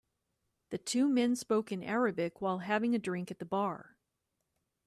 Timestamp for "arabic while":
1.83-2.57